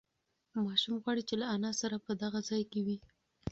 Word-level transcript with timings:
ماشوم 0.65 0.95
غواړي 1.03 1.23
چې 1.29 1.35
له 1.41 1.45
انا 1.55 1.71
سره 1.81 1.95
په 2.05 2.11
دغه 2.23 2.39
ځای 2.49 2.61
کې 2.71 2.79
وي. 2.85 2.97